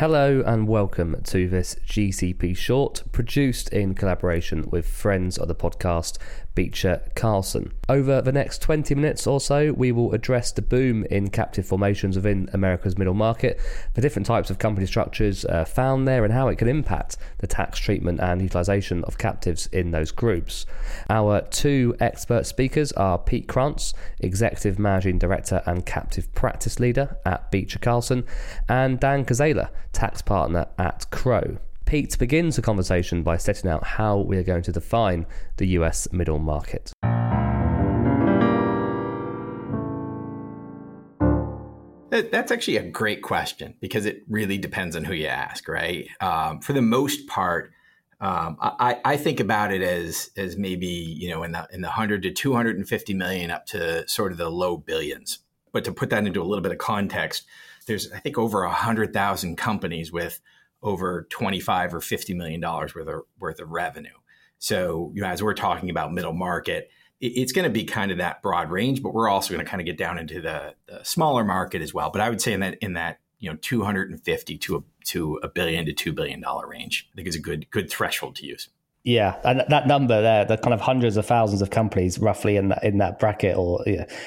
[0.00, 6.16] Hello and welcome to this GCP short, produced in collaboration with friends of the podcast,
[6.54, 7.72] Beecher Carlson.
[7.86, 12.16] Over the next 20 minutes or so, we will address the boom in captive formations
[12.16, 13.60] within America's middle market,
[13.92, 17.46] the different types of company structures uh, found there, and how it can impact the
[17.46, 20.64] tax treatment and utilization of captives in those groups.
[21.08, 27.50] Our two expert speakers are Pete Krantz, Executive Managing Director and Captive Practice Leader at
[27.50, 28.24] Beecher Carlson,
[28.68, 31.58] and Dan Kusaila, tax partner at Crowe.
[31.84, 35.26] Pete begins the conversation by setting out how we are going to define
[35.56, 36.92] the US middle market.
[42.10, 46.08] That's actually a great question because it really depends on who you ask, right?
[46.20, 47.72] Um, for the most part,
[48.20, 51.88] um, I, I, think about it as as maybe you know in the in the
[51.88, 55.38] hundred to two hundred and fifty million up to sort of the low billions.
[55.72, 57.46] But to put that into a little bit of context,
[57.86, 60.40] there's I think over a hundred thousand companies with
[60.82, 64.10] over 25 or 50 million dollars worth of worth of revenue.
[64.58, 68.10] So you know, as we're talking about middle market, it, it's going to be kind
[68.10, 70.74] of that broad range, but we're also going to kind of get down into the,
[70.86, 72.10] the smaller market as well.
[72.10, 75.48] But I would say in that in that you know 250 to a to a
[75.48, 78.68] billion to two billion dollar range, I think is a good good threshold to use.
[79.02, 82.68] Yeah, and that number there, the kind of hundreds of thousands of companies, roughly in
[82.68, 83.82] that in that bracket or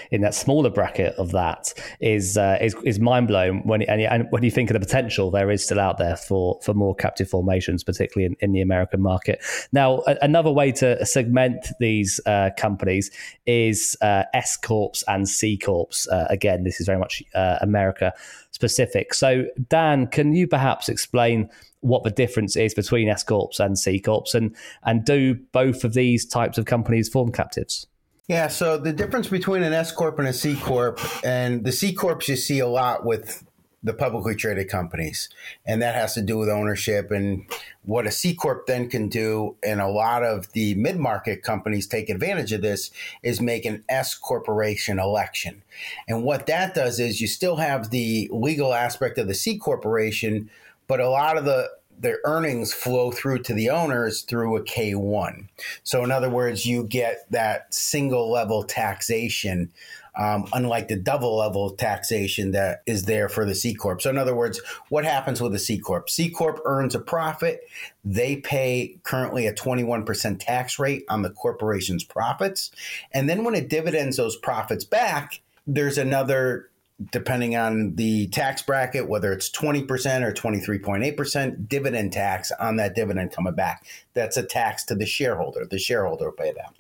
[0.10, 4.26] in that smaller bracket of that, is uh, is is mind blowing when and, and,
[4.32, 7.30] when you think of the potential there is still out there for for more captive
[7.30, 9.44] formations, particularly in, in the American market.
[9.74, 13.12] Now, a, another way to segment these uh, companies
[13.46, 16.08] is uh, S corps and C corps.
[16.12, 18.12] Uh, again, this is very much uh, America
[18.50, 19.14] specific.
[19.14, 21.52] So, Dan, can you perhaps explain?
[21.84, 25.94] What the difference is between S corps and C corps, and and do both of
[25.94, 27.88] these types of companies form captives?
[28.28, 31.94] Yeah, so the difference between an S corp and a C corp, and the C
[31.94, 33.44] corps you see a lot with
[33.86, 35.28] the publicly traded companies,
[35.66, 37.46] and that has to do with ownership and
[37.84, 39.58] what a C corp then can do.
[39.62, 42.92] And a lot of the mid market companies take advantage of this
[43.24, 45.62] is make an S corporation election,
[46.08, 50.50] and what that does is you still have the legal aspect of the C corporation
[50.94, 55.48] but a lot of the the earnings flow through to the owners through a K1.
[55.82, 59.72] So, in other words, you get that single level taxation,
[60.16, 64.04] um, unlike the double level taxation that is there for the C Corp.
[64.04, 66.12] So, in other words, what happens with a C Corp?
[66.12, 67.62] C Corp earns a profit.
[68.06, 72.70] They pay currently a 21% tax rate on the corporation's profits.
[73.12, 76.70] And then when it dividends those profits back, there's another
[77.12, 79.88] depending on the tax bracket, whether it's 20%
[80.22, 83.86] or 23.8% dividend tax on that dividend coming back.
[84.14, 85.66] That's a tax to the shareholder.
[85.66, 86.74] The shareholder will pay that.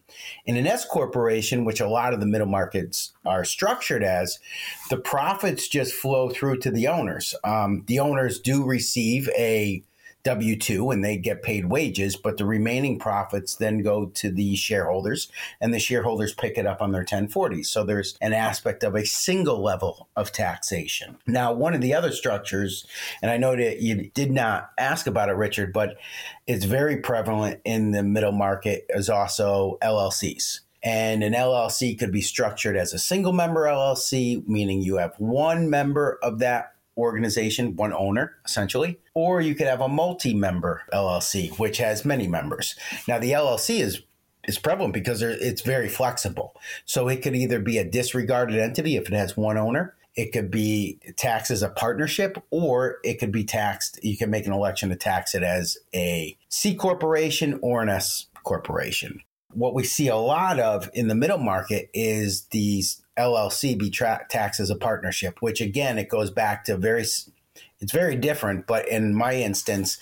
[0.46, 4.40] In an S corporation, which a lot of the middle markets are structured as,
[4.90, 7.36] the profits just flow through to the owners.
[7.44, 9.84] Um, the owners do receive a
[10.24, 14.56] W 2 and they get paid wages, but the remaining profits then go to the
[14.56, 15.30] shareholders
[15.60, 17.66] and the shareholders pick it up on their 1040s.
[17.66, 21.18] So there's an aspect of a single level of taxation.
[21.28, 22.88] Now, one of the other structures,
[23.22, 25.98] and I know that you did not ask about it, Richard, but
[26.48, 30.62] it's very prevalent in the middle market, is also LLCs.
[30.84, 35.70] And an LLC could be structured as a single member LLC, meaning you have one
[35.70, 39.00] member of that organization, one owner, essentially.
[39.14, 42.76] Or you could have a multi member LLC, which has many members.
[43.08, 44.02] Now, the LLC is
[44.46, 46.56] is prevalent because it's very flexible.
[46.86, 49.96] So it could either be a disregarded entity if it has one owner.
[50.16, 54.00] It could be taxed as a partnership, or it could be taxed.
[54.04, 58.28] You can make an election to tax it as a C corporation or an S
[58.44, 59.22] corporation.
[59.54, 64.26] What we see a lot of in the middle market is these LLC be tra-
[64.30, 68.68] taxed as a partnership, which again, it goes back to very, it's very different.
[68.68, 69.98] But in my instance,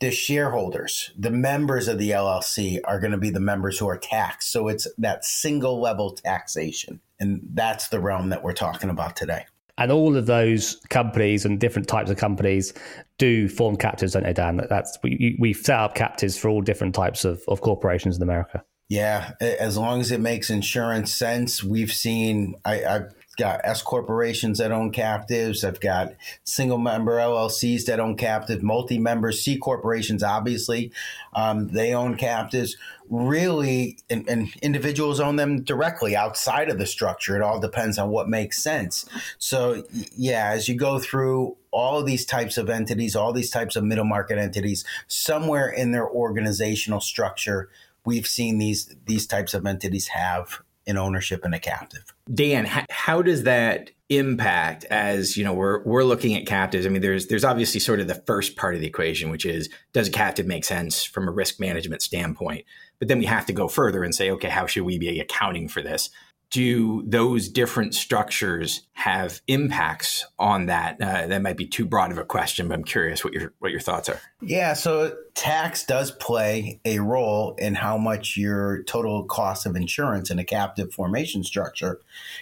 [0.00, 3.98] the shareholders, the members of the LLC are going to be the members who are
[3.98, 4.52] taxed.
[4.52, 7.00] So it's that single level taxation.
[7.20, 9.46] And that's the realm that we're talking about today.
[9.76, 12.74] And all of those companies and different types of companies
[13.16, 14.60] do form captives, don't they, Dan?
[14.68, 18.64] That's we, we've set up captives for all different types of, of corporations in America.
[18.88, 21.62] Yeah, as long as it makes insurance sense.
[21.62, 25.62] We've seen, I, have got S corporations that own captives.
[25.62, 26.14] I've got
[26.44, 30.90] single member LLCs that own captive, multi member C corporations, obviously,
[31.34, 32.76] um, they own captives.
[33.10, 37.36] Really, and, and, individuals own them directly outside of the structure.
[37.36, 39.06] It all depends on what makes sense.
[39.38, 43.76] So, yeah, as you go through all of these types of entities, all these types
[43.76, 47.70] of middle market entities, somewhere in their organizational structure,
[48.04, 52.14] we've seen these these types of entities have in ownership in a captive.
[52.32, 56.86] Dan, how does that impact as you know we're we're looking at captives?
[56.86, 59.68] I mean, there's there's obviously sort of the first part of the equation, which is
[59.92, 62.64] does a captive make sense from a risk management standpoint?
[62.98, 65.68] But then we have to go further and say, okay, how should we be accounting
[65.68, 66.10] for this?
[66.50, 71.00] Do those different structures have impacts on that?
[71.00, 73.70] Uh, that might be too broad of a question, but I'm curious what your what
[73.70, 74.20] your thoughts are.
[74.40, 80.30] Yeah, so tax does play a role in how much your total cost of insurance
[80.30, 82.00] in a captive formation structure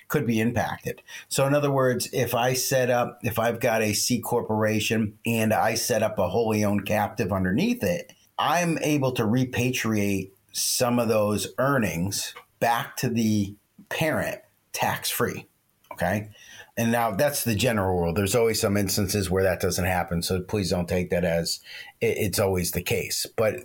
[0.08, 1.02] could be impacted.
[1.28, 5.52] So, in other words, if I set up, if I've got a C corporation and
[5.52, 11.08] I set up a wholly owned captive underneath it, I'm able to repatriate some of
[11.08, 13.54] those earnings back to the
[13.88, 14.40] parent
[14.72, 15.46] tax free.
[15.92, 16.28] Okay.
[16.76, 18.12] And now that's the general rule.
[18.12, 20.20] There's always some instances where that doesn't happen.
[20.22, 21.60] So please don't take that as
[22.02, 23.26] it's always the case.
[23.34, 23.60] But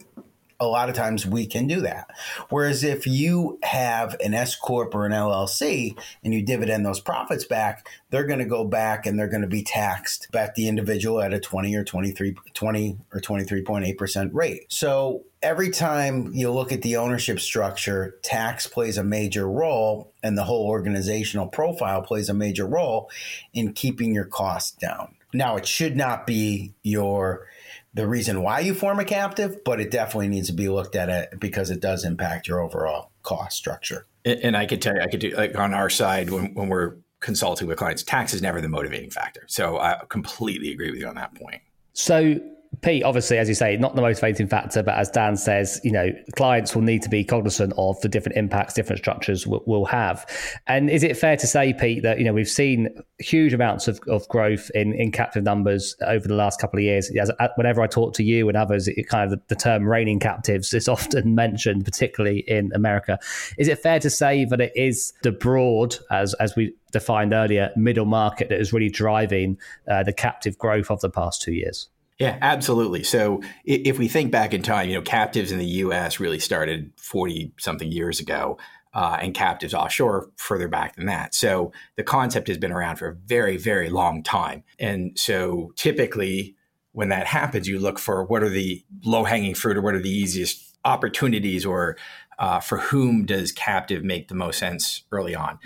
[0.62, 2.12] a lot of times we can do that.
[2.50, 7.46] Whereas if you have an S corp or an LLC and you dividend those profits
[7.46, 11.20] back, they're going to go back and they're going to be taxed back the individual
[11.20, 14.66] at a 20 or 23 20 or 23.8% rate.
[14.70, 20.38] So every time you look at the ownership structure, tax plays a major role and
[20.38, 23.10] the whole organizational profile plays a major role
[23.52, 25.16] in keeping your costs down.
[25.34, 27.48] Now, it should not be your
[27.94, 31.10] the reason why you form a captive, but it definitely needs to be looked at
[31.10, 34.06] it because it does impact your overall cost structure.
[34.24, 36.96] And I could tell you, I could do like on our side when, when we're
[37.20, 39.44] consulting with clients, tax is never the motivating factor.
[39.48, 41.62] So I completely agree with you on that point.
[41.94, 42.40] So
[42.82, 46.10] Pete, obviously, as you say, not the motivating factor, but as Dan says, you know,
[46.36, 50.26] clients will need to be cognizant of the different impacts different structures will, have.
[50.68, 52.90] And is it fair to say, Pete, that you know we've seen
[53.20, 57.12] huge amounts of, of growth in, in captive numbers over the last couple of years?
[57.20, 60.20] As, whenever I talk to you and others, it kind of the, the term raining
[60.20, 63.20] captives is often mentioned, particularly in America.
[63.58, 67.72] Is it fair to say that it is the broad, as as we defined earlier,
[67.76, 69.58] middle market that is really driving
[69.90, 71.90] uh, the captive growth of the past two years?
[72.22, 73.02] Yeah, absolutely.
[73.02, 76.20] So if we think back in time, you know, captives in the U.S.
[76.20, 78.60] really started 40 something years ago.
[78.94, 81.34] Uh, and captives offshore further back than that.
[81.34, 84.66] So the concept has been around for a very, very long time.
[84.80, 86.58] And so typically,
[86.92, 90.02] when that happens, you look for what are the low hanging fruit or what are
[90.02, 91.96] the easiest opportunities or
[92.38, 95.58] uh, for whom does captive make the most sense early on?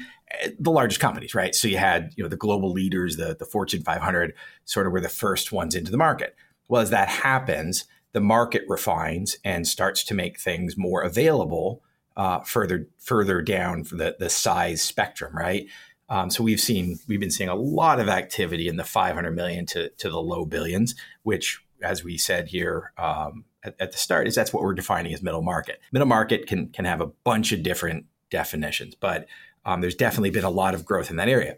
[0.60, 1.56] the largest companies, right?
[1.56, 4.34] So you had you know the global leaders, the the Fortune 500,
[4.66, 6.36] sort of were the first ones into the market.
[6.68, 11.84] Well, as that happens, the market refines and starts to make things more available
[12.18, 15.68] uh, further further down for the the size spectrum, right?
[16.08, 19.66] Um, so we've seen we've been seeing a lot of activity in the 500 million
[19.68, 24.28] to to the low billions, which, as we said here um, at, at the start,
[24.28, 25.82] is that's what we're defining as middle market.
[25.92, 29.28] Middle market can can have a bunch of different definitions, but
[29.66, 31.58] um, there's definitely been a lot of growth in that area.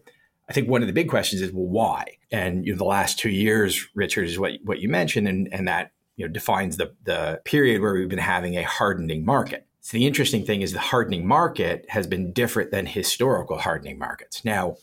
[0.49, 2.17] I think one of the big questions is, well, why?
[2.31, 5.67] And you know, the last two years, Richard, is what what you mentioned, and, and
[5.67, 9.65] that you know defines the the period where we've been having a hardening market.
[9.81, 14.43] So the interesting thing is the hardening market has been different than historical hardening markets.
[14.43, 14.75] Now,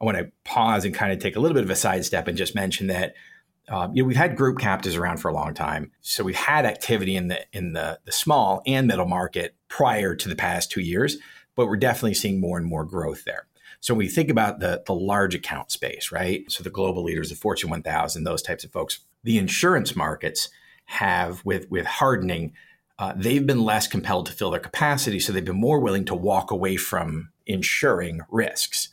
[0.00, 2.38] I want to pause and kind of take a little bit of a sidestep and
[2.38, 3.14] just mention that
[3.68, 6.66] um, you know we've had group captives around for a long time, so we've had
[6.66, 10.80] activity in the in the the small and middle market prior to the past two
[10.80, 11.16] years,
[11.54, 13.46] but we're definitely seeing more and more growth there.
[13.84, 16.50] So when we think about the, the large account space, right?
[16.50, 20.48] So the global leaders, the Fortune 1000, those types of folks, the insurance markets
[20.86, 22.54] have with with hardening,
[22.98, 26.14] uh, they've been less compelled to fill their capacity, so they've been more willing to
[26.14, 28.88] walk away from insuring risks.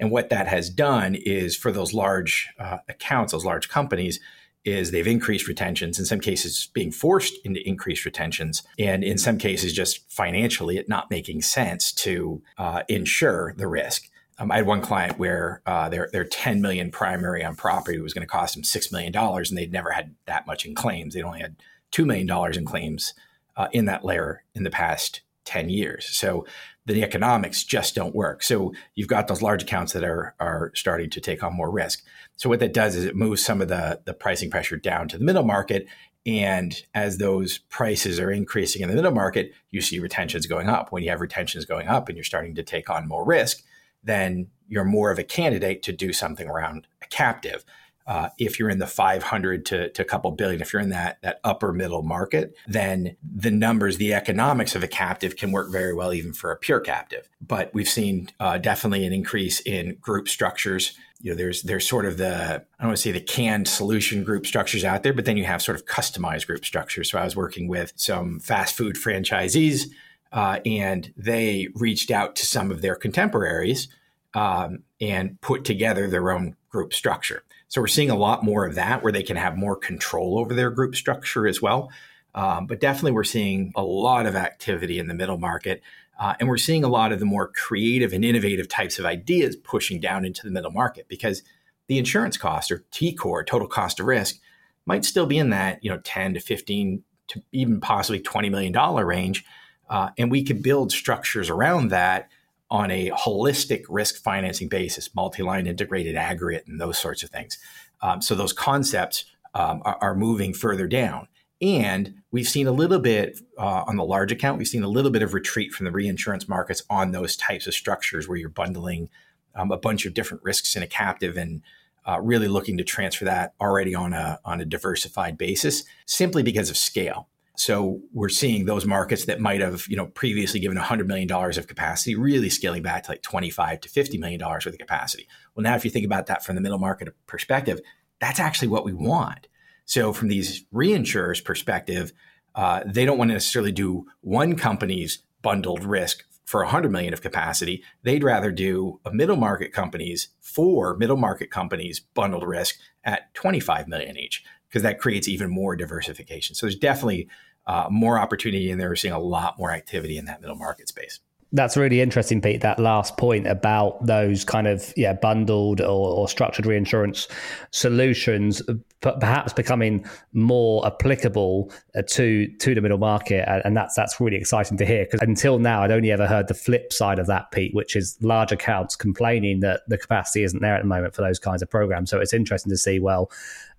[0.00, 4.18] And what that has done is for those large uh, accounts, those large companies,
[4.64, 9.38] is they've increased retentions, in some cases being forced into increased retentions, and in some
[9.38, 14.08] cases just financially it not making sense to uh, insure the risk.
[14.42, 18.12] Um, I had one client where uh, their their 10 million primary on property was
[18.12, 21.14] going to cost them six million dollars, and they'd never had that much in claims.
[21.14, 21.56] They'd only had
[21.92, 23.14] two million dollars in claims
[23.56, 26.06] uh, in that layer in the past 10 years.
[26.06, 26.44] So
[26.86, 28.42] the economics just don't work.
[28.42, 32.04] So you've got those large accounts that are are starting to take on more risk.
[32.34, 35.18] So what that does is it moves some of the the pricing pressure down to
[35.18, 35.86] the middle market.
[36.26, 40.90] And as those prices are increasing in the middle market, you see retentions going up.
[40.90, 43.62] When you have retentions going up and you're starting to take on more risk,
[44.04, 47.64] then you're more of a candidate to do something around a captive.
[48.06, 51.18] Uh, if you're in the 500 to, to a couple billion, if you're in that
[51.22, 55.94] that upper middle market, then the numbers, the economics of a captive can work very
[55.94, 57.28] well even for a pure captive.
[57.40, 60.98] But we've seen uh, definitely an increase in group structures.
[61.20, 64.24] You know, there's there's sort of the I don't want to say the canned solution
[64.24, 67.08] group structures out there, but then you have sort of customized group structures.
[67.10, 69.84] So I was working with some fast food franchisees
[70.32, 73.88] uh, and they reached out to some of their contemporaries
[74.34, 77.44] um, and put together their own group structure.
[77.68, 80.54] So we're seeing a lot more of that where they can have more control over
[80.54, 81.90] their group structure as well.
[82.34, 85.82] Um, but definitely, we're seeing a lot of activity in the middle market.
[86.18, 89.56] Uh, and we're seeing a lot of the more creative and innovative types of ideas
[89.56, 91.42] pushing down into the middle market because
[91.88, 94.38] the insurance cost or TCOR, total cost of risk,
[94.86, 98.72] might still be in that you know 10 to 15 to even possibly 20 million
[98.72, 99.44] dollar range.
[99.92, 102.30] Uh, and we could build structures around that
[102.70, 107.58] on a holistic risk financing basis, multi-line integrated aggregate, and those sorts of things.
[108.00, 111.28] Um, so those concepts um, are, are, moving further down.
[111.60, 115.10] And we've seen a little bit uh, on the large account, we've seen a little
[115.10, 119.10] bit of retreat from the reinsurance markets on those types of structures where you're bundling
[119.54, 121.60] um, a bunch of different risks in a captive and
[122.08, 126.70] uh, really looking to transfer that already on a, on a diversified basis simply because
[126.70, 127.28] of scale.
[127.56, 131.66] So we're seeing those markets that might have, you know, previously given $100 million of
[131.66, 135.28] capacity really scaling back to like 25 to $50 million worth of capacity.
[135.54, 137.80] Well, now if you think about that from the middle market perspective,
[138.20, 139.48] that's actually what we want.
[139.84, 142.12] So from these reinsurers perspective,
[142.54, 147.22] uh, they don't want to necessarily do one company's bundled risk for 100 million of
[147.22, 147.82] capacity.
[148.02, 153.88] They'd rather do a middle market companies for middle market companies bundled risk at 25
[153.88, 156.54] million each because that creates even more diversification.
[156.54, 157.28] So there's definitely
[157.66, 161.20] uh, more opportunity, and they're seeing a lot more activity in that middle market space.
[161.54, 162.62] That's really interesting, Pete.
[162.62, 167.28] That last point about those kind of yeah bundled or, or structured reinsurance
[167.72, 168.62] solutions,
[169.02, 174.78] perhaps becoming more applicable uh, to to the middle market, and that's that's really exciting
[174.78, 175.04] to hear.
[175.04, 178.16] Because until now, I'd only ever heard the flip side of that, Pete, which is
[178.22, 181.68] large accounts complaining that the capacity isn't there at the moment for those kinds of
[181.68, 182.08] programs.
[182.08, 183.30] So it's interesting to see well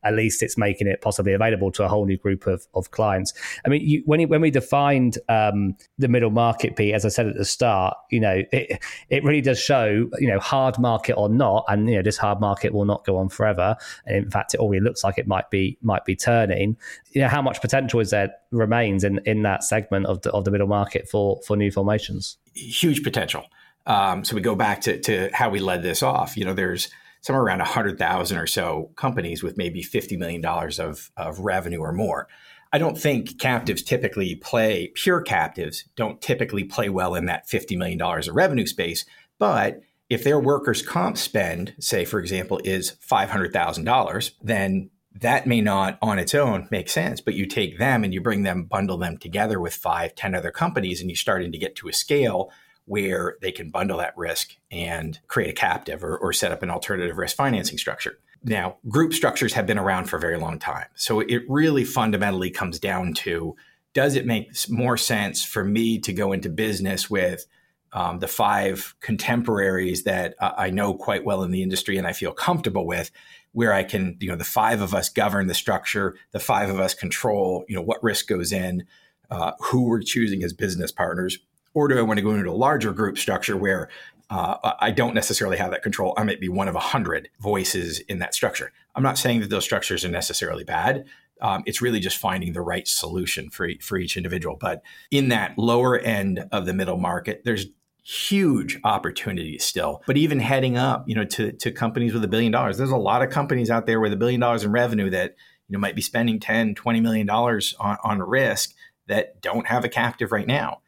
[0.03, 3.33] at least it's making it possibly available to a whole new group of, of clients.
[3.65, 7.27] I mean, you, when when we defined um, the middle market, Pete, as I said
[7.27, 11.29] at the start, you know, it it really does show, you know, hard market or
[11.29, 13.75] not, and you know, this hard market will not go on forever.
[14.05, 16.77] And in fact, it already looks like it might be might be turning.
[17.11, 20.45] You know, how much potential is there remains in in that segment of the of
[20.45, 22.37] the middle market for for new formations?
[22.53, 23.45] Huge potential.
[23.85, 26.37] Um, so we go back to, to how we led this off.
[26.37, 26.89] You know, there's
[27.23, 32.27] somewhere around 100,000 or so companies with maybe $50 million of, of revenue or more.
[32.73, 37.77] I don't think captives typically play, pure captives don't typically play well in that $50
[37.77, 39.05] million of revenue space.
[39.39, 44.89] But if their workers' comp spend, say, for example, is $500,000, then
[45.21, 47.21] that may not on its own make sense.
[47.21, 50.51] But you take them and you bring them, bundle them together with five, ten other
[50.51, 52.51] companies, and you're starting to get to a scale
[52.85, 56.69] where they can bundle that risk and create a captive or, or set up an
[56.69, 58.19] alternative risk financing structure.
[58.43, 60.87] Now, group structures have been around for a very long time.
[60.95, 63.55] So it really fundamentally comes down to
[63.93, 67.45] does it make more sense for me to go into business with
[67.93, 72.13] um, the five contemporaries that uh, I know quite well in the industry and I
[72.13, 73.11] feel comfortable with,
[73.51, 76.79] where I can, you know, the five of us govern the structure, the five of
[76.79, 78.85] us control, you know, what risk goes in,
[79.29, 81.37] uh, who we're choosing as business partners,
[81.73, 83.89] or do I want to go into a larger group structure where
[84.29, 86.13] uh, I don't necessarily have that control?
[86.17, 88.71] I might be one of a hundred voices in that structure.
[88.95, 91.05] I'm not saying that those structures are necessarily bad.
[91.41, 94.55] Um, it's really just finding the right solution for, for each individual.
[94.59, 97.67] But in that lower end of the middle market, there's
[98.03, 100.03] huge opportunities still.
[100.05, 102.97] But even heading up, you know, to, to companies with a billion dollars, there's a
[102.97, 105.35] lot of companies out there with a billion dollars in revenue that,
[105.67, 108.73] you know, might be spending 10, 20 million dollars on, on risk
[109.07, 110.81] that don't have a captive right now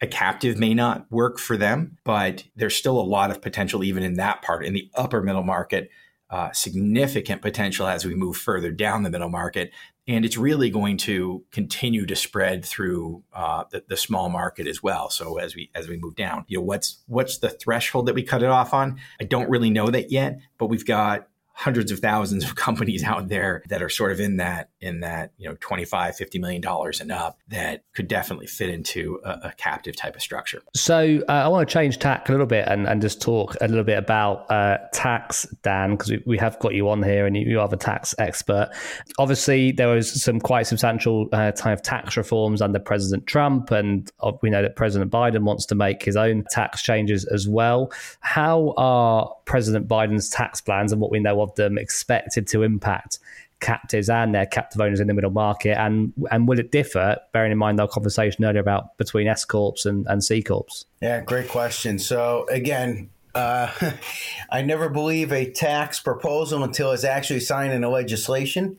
[0.00, 4.02] a captive may not work for them, but there's still a lot of potential even
[4.02, 4.64] in that part.
[4.64, 5.90] In the upper middle market,
[6.28, 9.70] uh, significant potential as we move further down the middle market.
[10.08, 14.82] And it's really going to continue to spread through uh, the, the, small market as
[14.82, 15.08] well.
[15.10, 18.22] So as we as we move down, you know, what's what's the threshold that we
[18.22, 18.98] cut it off on?
[19.20, 23.28] I don't really know that yet, but we've got hundreds of thousands of companies out
[23.28, 27.00] there that are sort of in that in that you know 25 50 million dollars
[27.00, 30.62] and up that could definitely fit into a, a captive type of structure.
[30.74, 33.68] So uh, i want to change tack a little bit and, and just talk a
[33.68, 37.34] little bit about uh, tax dan because we, we, have got you on here and
[37.34, 38.70] you, you are the tax expert.
[39.18, 44.12] Obviously there was some quite substantial uh, kind of tax reforms under president trump and
[44.20, 47.90] uh, we know that president biden wants to make his own tax changes as well.
[48.20, 53.18] How are president biden's tax plans and what we know of them expected to impact
[53.60, 55.78] captives and their captive owners in the middle market?
[55.78, 59.84] And and will it differ, bearing in mind our conversation earlier about between S corps
[59.84, 60.84] and, and C corps?
[61.00, 61.98] Yeah, great question.
[61.98, 63.70] So again, uh,
[64.50, 68.78] I never believe a tax proposal until it's actually signed into legislation.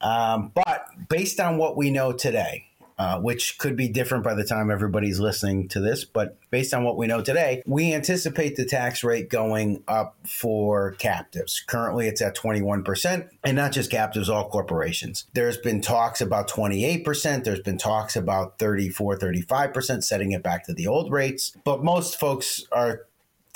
[0.00, 2.67] Um, but based on what we know today,
[2.98, 6.04] uh, which could be different by the time everybody's listening to this.
[6.04, 10.92] But based on what we know today, we anticipate the tax rate going up for
[10.92, 11.62] captives.
[11.66, 15.26] Currently, it's at 21%, and not just captives, all corporations.
[15.34, 20.74] There's been talks about 28%, there's been talks about 34, 35%, setting it back to
[20.74, 21.56] the old rates.
[21.64, 23.07] But most folks are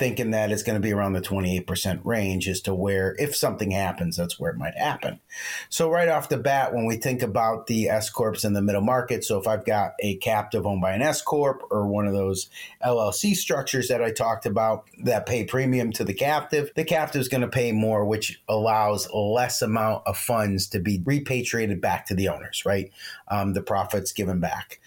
[0.02, 3.70] thinking that it's going to be around the 28% range as to where, if something
[3.70, 5.20] happens, that's where it might happen.
[5.68, 8.82] So, right off the bat, when we think about the S Corps in the middle
[8.82, 12.14] market, so if I've got a captive owned by an S Corp or one of
[12.14, 12.50] those
[12.84, 17.28] LLC structures that I talked about that pay premium to the captive, the captive is
[17.28, 22.16] going to pay more, which allows less amount of funds to be repatriated back to
[22.16, 22.90] the owners, right?
[23.28, 24.80] Um, the profits given back.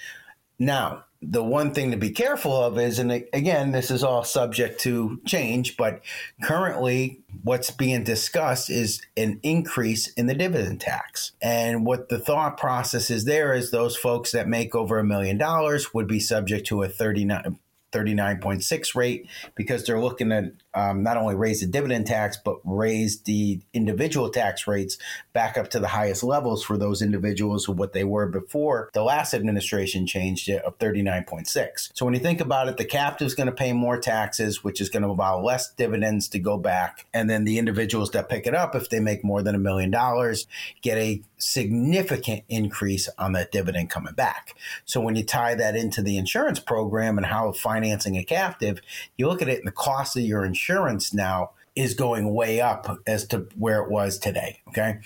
[0.59, 4.79] Now, the one thing to be careful of is, and again, this is all subject
[4.81, 6.01] to change, but
[6.43, 11.31] currently what's being discussed is an increase in the dividend tax.
[11.41, 15.37] And what the thought process is there is those folks that make over a million
[15.37, 17.59] dollars would be subject to a 39
[17.95, 23.21] 39.6 rate because they're looking at um, not only raise the dividend tax, but raise
[23.21, 24.97] the individual tax rates
[25.33, 29.03] back up to the highest levels for those individuals of what they were before the
[29.03, 31.91] last administration changed it of 39.6.
[31.93, 34.81] So when you think about it, the captive is going to pay more taxes, which
[34.81, 37.05] is going to allow less dividends to go back.
[37.13, 39.91] And then the individuals that pick it up, if they make more than a million
[39.91, 40.47] dollars,
[40.81, 44.55] get a significant increase on that dividend coming back.
[44.85, 48.81] So when you tie that into the insurance program and how financing a captive,
[49.17, 52.61] you look at it and the cost of your insurance insurance now is going way
[52.61, 54.61] up as to where it was today.
[54.69, 54.99] Okay.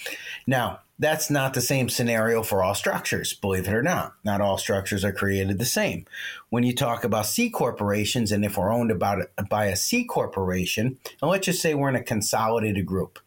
[0.45, 4.15] Now, that's not the same scenario for all structures, believe it or not.
[4.25, 6.05] Not all structures are created the same.
[6.49, 10.97] When you talk about C corporations, and if we're owned about by a C corporation,
[11.21, 13.17] and let's just say we're in a consolidated group.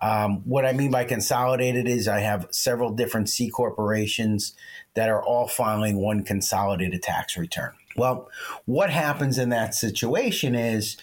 [0.00, 4.54] Um, what I mean by consolidated is I have several different C corporations
[4.94, 7.72] that are all filing one consolidated tax return.
[7.94, 8.30] Well,
[8.64, 10.96] what happens in that situation is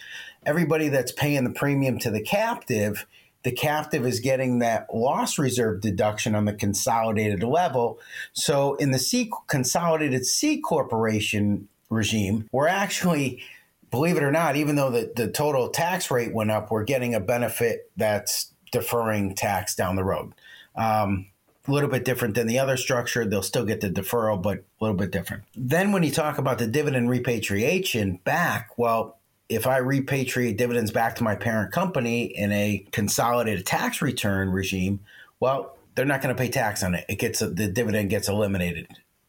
[0.45, 3.05] everybody that's paying the premium to the captive,
[3.43, 7.99] the captive is getting that loss reserve deduction on the consolidated level.
[8.33, 13.41] So in the C consolidated C corporation regime, we're actually
[13.91, 17.15] believe it or not, even though the, the total tax rate went up, we're getting
[17.15, 20.33] a benefit that's deferring tax down the road.
[20.75, 21.27] Um,
[21.67, 23.25] a little bit different than the other structure.
[23.25, 25.43] They'll still get the deferral, but a little bit different.
[25.55, 29.14] Then, when you talk about the dividend repatriation back, well,
[29.49, 35.01] if I repatriate dividends back to my parent company in a consolidated tax return regime,
[35.39, 37.05] well, they're not going to pay tax on it.
[37.07, 38.87] It gets the dividend gets eliminated.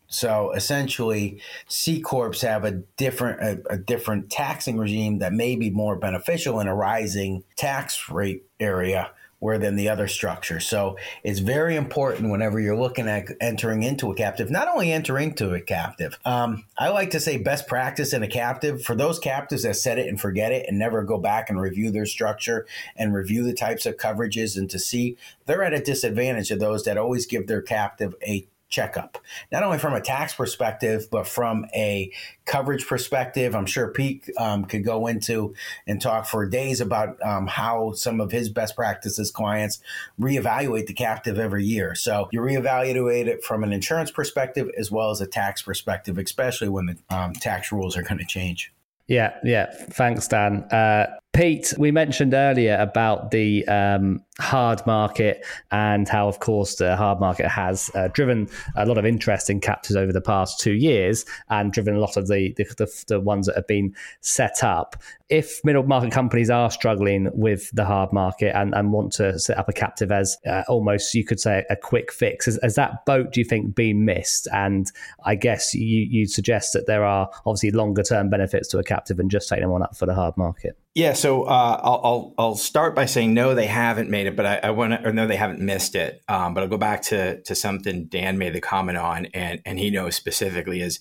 [0.09, 5.71] So essentially, C corps have a different a, a different taxing regime that may be
[5.71, 10.61] more beneficial in a rising tax rate area where than the other structure.
[10.61, 15.19] So it's very important whenever you're looking at entering into a captive, not only enter
[15.19, 16.19] into a captive.
[16.25, 19.99] Um, I like to say best practice in a captive for those captives that set
[19.99, 23.55] it and forget it and never go back and review their structure and review the
[23.55, 27.47] types of coverages and to see they're at a disadvantage of those that always give
[27.47, 29.19] their captive a checkup,
[29.53, 32.13] not only from a tax perspective, but from a
[32.45, 33.55] coverage perspective.
[33.55, 35.55] I'm sure Pete um, could go into
[35.87, 39.81] and talk for days about um, how some of his best practices clients
[40.21, 41.95] reevaluate the captive every year.
[41.95, 46.69] So you reevaluate it from an insurance perspective as well as a tax perspective, especially
[46.69, 48.73] when the um, tax rules are going to change.
[49.09, 49.67] Yeah, yeah.
[49.73, 50.65] Thanks, Dan.
[50.65, 56.97] Uh, Pete, we mentioned earlier about the um, hard market and how, of course, the
[56.97, 60.73] hard market has uh, driven a lot of interest in captors over the past two
[60.73, 64.97] years and driven a lot of the, the, the, ones that have been set up.
[65.29, 69.59] If middle market companies are struggling with the hard market and, and want to set
[69.59, 73.05] up a captive as uh, almost, you could say, a quick fix, has, has, that
[73.05, 74.49] boat, do you think, been missed?
[74.55, 74.91] And
[75.25, 79.19] I guess you, you suggest that there are obviously longer term benefits to a captive
[79.19, 80.79] and just taking one up for the hard market.
[80.97, 84.47] Yeah, so uh, I'll, I'll, I'll start by saying no, they haven't made it, but
[84.47, 86.23] I, I want to, or no, they haven't missed it.
[86.29, 89.79] Um, but I'll go back to to something Dan made the comment on, and and
[89.79, 91.01] he knows specifically is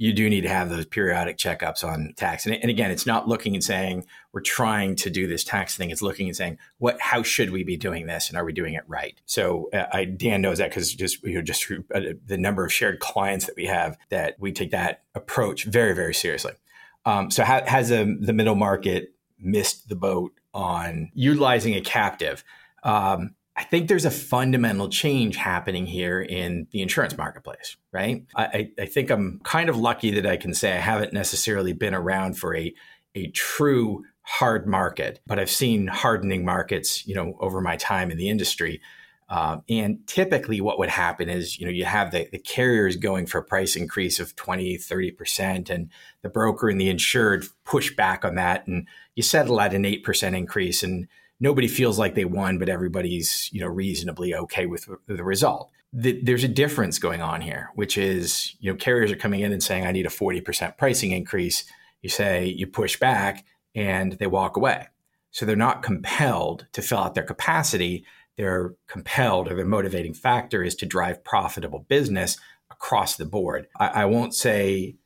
[0.00, 2.46] you do need to have those periodic checkups on tax.
[2.46, 5.90] And, and again, it's not looking and saying we're trying to do this tax thing.
[5.90, 8.72] It's looking and saying what, how should we be doing this, and are we doing
[8.72, 9.20] it right?
[9.26, 12.72] So uh, I, Dan knows that because just you know just uh, the number of
[12.72, 16.52] shared clients that we have that we take that approach very very seriously.
[17.04, 22.44] Um, so how, has the middle market missed the boat on utilizing a captive.
[22.82, 28.24] Um, I think there's a fundamental change happening here in the insurance marketplace, right?
[28.34, 31.92] I, I, think I'm kind of lucky that I can say I haven't necessarily been
[31.92, 32.72] around for a,
[33.14, 38.16] a true hard market, but I've seen hardening markets, you know, over my time in
[38.16, 38.80] the industry.
[39.30, 43.26] Um, and typically what would happen is, you know, you have the, the carriers going
[43.26, 45.88] for a price increase of 20, 30%, and
[46.22, 48.66] the broker and the insured push back on that.
[48.66, 51.06] And you settle at an 8% increase and
[51.38, 55.70] nobody feels like they won, but everybody's, you know, reasonably okay with the result.
[55.92, 59.52] The, there's a difference going on here, which is, you know, carriers are coming in
[59.52, 61.64] and saying, I need a 40% pricing increase.
[62.02, 63.44] You say, you push back
[63.76, 64.88] and they walk away.
[65.30, 68.04] So they're not compelled to fill out their capacity
[68.40, 72.38] they're compelled or their motivating factor is to drive profitable business
[72.70, 73.68] across the board.
[73.78, 74.96] I, I won't say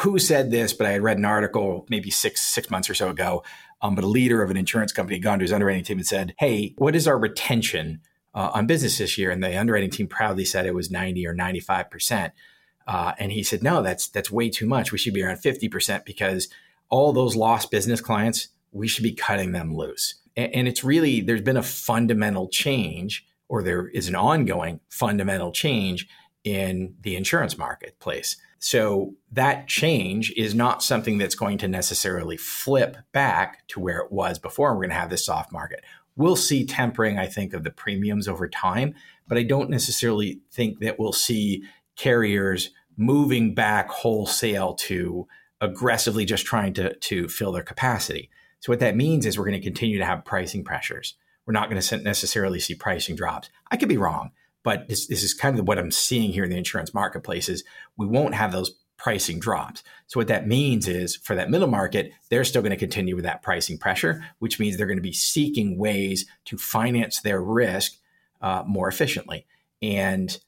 [0.00, 3.10] who said this, but I had read an article maybe six six months or so
[3.10, 3.44] ago.
[3.80, 6.34] Um, but a leader of an insurance company gone to his underwriting team and said,
[6.38, 8.00] "Hey, what is our retention
[8.34, 11.32] uh, on business this year?" And the underwriting team proudly said it was ninety or
[11.32, 12.32] ninety five percent.
[12.88, 14.90] Uh, and he said, "No, that's that's way too much.
[14.90, 16.48] We should be around fifty percent because
[16.88, 21.42] all those lost business clients, we should be cutting them loose." And it's really there's
[21.42, 26.08] been a fundamental change or there is an ongoing fundamental change
[26.42, 28.36] in the insurance marketplace.
[28.58, 34.10] So that change is not something that's going to necessarily flip back to where it
[34.10, 34.72] was before.
[34.72, 35.84] We're going to have this soft market.
[36.16, 38.94] We'll see tempering i think of the premiums over time
[39.26, 41.64] but i don't necessarily think that we'll see
[41.96, 45.26] carriers moving back wholesale to
[45.60, 48.30] aggressively just trying to, to fill their capacity
[48.64, 51.16] so what that means is we're going to continue to have pricing pressures.
[51.44, 53.50] We're not going to necessarily see pricing drops.
[53.70, 54.30] I could be wrong,
[54.62, 57.62] but this, this is kind of what I'm seeing here in the insurance marketplace is
[57.98, 59.82] we won't have those pricing drops.
[60.06, 63.26] So what that means is for that middle market, they're still going to continue with
[63.26, 67.98] that pricing pressure, which means they're going to be seeking ways to finance their risk
[68.40, 69.44] uh, more efficiently.
[69.82, 70.38] And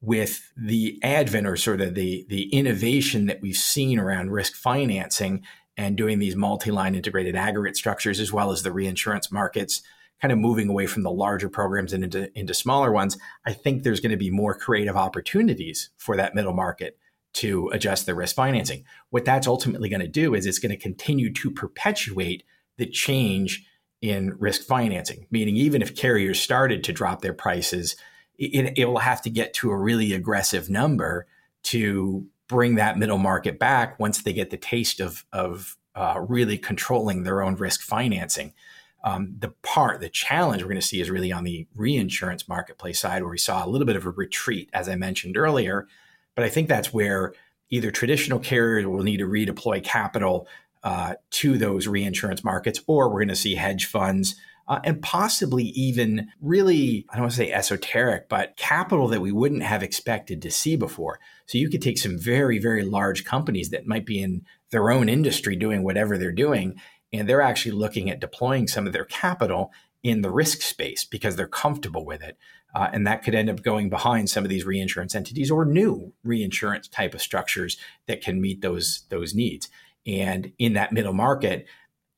[0.00, 5.42] with the advent or sort of the the innovation that we've seen around risk financing
[5.78, 9.80] and doing these multi-line integrated aggregate structures as well as the reinsurance markets
[10.20, 13.82] kind of moving away from the larger programs and into, into smaller ones i think
[13.82, 16.98] there's going to be more creative opportunities for that middle market
[17.34, 18.84] to adjust their risk financing.
[19.10, 22.42] What that's ultimately going to do is it's going to continue to perpetuate
[22.78, 23.64] the change
[24.00, 27.96] in risk financing meaning even if carriers started to drop their prices
[28.38, 31.26] it, it will have to get to a really aggressive number
[31.64, 36.58] to bring that middle market back once they get the taste of of uh, really
[36.58, 38.52] controlling their own risk financing.
[39.04, 43.00] Um, the part, the challenge we're going to see is really on the reinsurance marketplace
[43.00, 45.86] side, where we saw a little bit of a retreat, as I mentioned earlier.
[46.34, 47.32] But I think that's where
[47.70, 50.48] either traditional carriers will need to redeploy capital
[50.82, 54.36] uh, to those reinsurance markets, or we're going to see hedge funds
[54.68, 59.32] uh, and possibly even really, I don't want to say esoteric, but capital that we
[59.32, 61.18] wouldn't have expected to see before.
[61.46, 65.08] So you could take some very, very large companies that might be in their own
[65.08, 66.74] industry doing whatever they're doing,
[67.12, 71.36] and they're actually looking at deploying some of their capital in the risk space because
[71.36, 72.36] they're comfortable with it.
[72.74, 76.12] Uh, and that could end up going behind some of these reinsurance entities or new
[76.22, 79.70] reinsurance type of structures that can meet those those needs.
[80.06, 81.66] And in that middle market,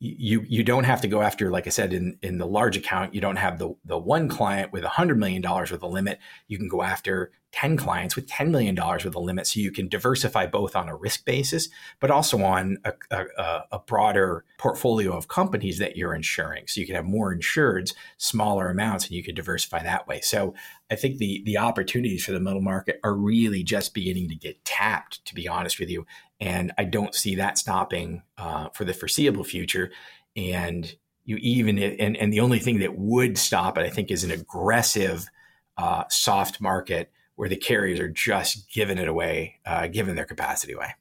[0.03, 3.15] you you don't have to go after like i said in in the large account
[3.15, 6.19] you don't have the the one client with a hundred million dollars with a limit.
[6.49, 9.89] You can go after 10 clients with $10 million with a limit so you can
[9.89, 15.27] diversify both on a risk basis but also on a, a, a broader portfolio of
[15.27, 16.67] companies that you're insuring.
[16.69, 20.21] So you can have more insureds smaller amounts and you can diversify that way.
[20.21, 20.55] So
[20.91, 24.65] i think the the opportunities for the middle market are really just beginning to get
[24.65, 26.05] tapped to be honest with you
[26.41, 29.93] and I don't see that stopping uh, for the foreseeable future.
[30.37, 34.25] And you even and and the only thing that would stop it, I think, is
[34.25, 35.29] an aggressive
[35.77, 40.73] uh, soft market where the carriers are just giving it away, uh, giving their capacity
[40.73, 40.95] away.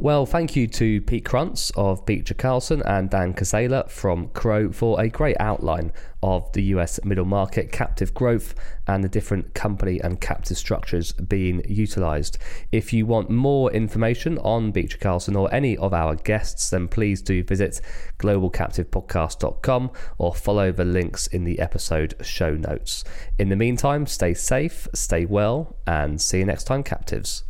[0.00, 4.98] Well, thank you to Pete Krantz of Beecher Carlson and Dan Kusaila from Crowe for
[4.98, 8.54] a great outline of the US middle market captive growth
[8.86, 12.38] and the different company and captive structures being utilized.
[12.72, 17.20] If you want more information on Beecher Carlson or any of our guests, then please
[17.20, 17.82] do visit
[18.20, 23.04] globalcaptivepodcast.com or follow the links in the episode show notes.
[23.38, 27.44] In the meantime, stay safe, stay well, and see you next time, captives.